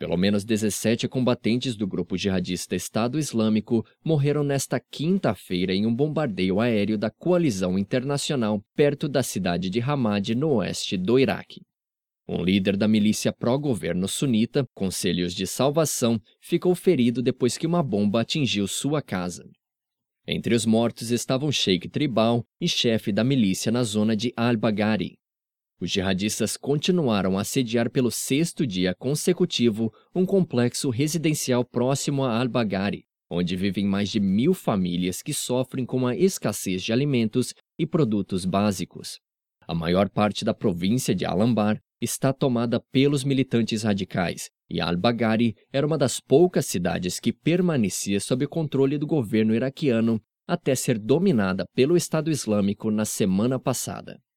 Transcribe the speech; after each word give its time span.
Pelo 0.00 0.16
menos 0.16 0.44
17 0.46 1.06
combatentes 1.08 1.76
do 1.76 1.86
grupo 1.86 2.16
jihadista 2.16 2.74
Estado 2.74 3.18
Islâmico 3.18 3.84
morreram 4.02 4.42
nesta 4.42 4.80
quinta-feira 4.80 5.74
em 5.74 5.84
um 5.84 5.94
bombardeio 5.94 6.58
aéreo 6.58 6.96
da 6.96 7.10
coalizão 7.10 7.78
internacional 7.78 8.64
perto 8.74 9.06
da 9.06 9.22
cidade 9.22 9.68
de 9.68 9.78
Hamad, 9.78 10.34
no 10.34 10.54
oeste 10.54 10.96
do 10.96 11.18
Iraque. 11.18 11.60
Um 12.26 12.42
líder 12.42 12.78
da 12.78 12.88
milícia 12.88 13.30
pró-governo 13.30 14.08
sunita, 14.08 14.64
Conselhos 14.74 15.34
de 15.34 15.46
Salvação, 15.46 16.18
ficou 16.40 16.74
ferido 16.74 17.20
depois 17.20 17.58
que 17.58 17.66
uma 17.66 17.82
bomba 17.82 18.22
atingiu 18.22 18.66
sua 18.66 19.02
casa. 19.02 19.44
Entre 20.26 20.54
os 20.54 20.64
mortos 20.64 21.10
estavam 21.10 21.52
Sheikh 21.52 21.90
Tribal 21.90 22.42
e 22.58 22.66
chefe 22.66 23.12
da 23.12 23.22
milícia 23.22 23.70
na 23.70 23.82
zona 23.82 24.16
de 24.16 24.32
Al-Baghari, 24.34 25.19
os 25.80 25.90
jihadistas 25.90 26.56
continuaram 26.56 27.38
a 27.38 27.44
sediar 27.44 27.90
pelo 27.90 28.10
sexto 28.10 28.66
dia 28.66 28.94
consecutivo 28.94 29.92
um 30.14 30.26
complexo 30.26 30.90
residencial 30.90 31.64
próximo 31.64 32.22
a 32.22 32.38
Al-Baghari, 32.38 33.04
onde 33.30 33.56
vivem 33.56 33.86
mais 33.86 34.10
de 34.10 34.20
mil 34.20 34.52
famílias 34.52 35.22
que 35.22 35.32
sofrem 35.32 35.86
com 35.86 36.06
a 36.06 36.14
escassez 36.14 36.82
de 36.82 36.92
alimentos 36.92 37.54
e 37.78 37.86
produtos 37.86 38.44
básicos. 38.44 39.18
A 39.66 39.74
maior 39.74 40.10
parte 40.10 40.44
da 40.44 40.52
província 40.52 41.14
de 41.14 41.24
Al-Anbar 41.24 41.80
está 42.00 42.32
tomada 42.32 42.80
pelos 42.92 43.24
militantes 43.24 43.82
radicais, 43.82 44.50
e 44.68 44.80
Al-Baghari 44.80 45.54
era 45.72 45.86
uma 45.86 45.96
das 45.96 46.20
poucas 46.20 46.66
cidades 46.66 47.18
que 47.18 47.32
permanecia 47.32 48.20
sob 48.20 48.46
controle 48.46 48.98
do 48.98 49.06
governo 49.06 49.54
iraquiano 49.54 50.20
até 50.46 50.74
ser 50.74 50.98
dominada 50.98 51.64
pelo 51.74 51.96
Estado 51.96 52.30
Islâmico 52.30 52.90
na 52.90 53.04
semana 53.04 53.58
passada. 53.58 54.20